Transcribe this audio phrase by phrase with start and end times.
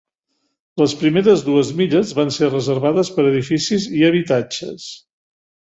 [0.81, 4.91] Les primeres dues milles van ser reservades per a edificis i habitatges.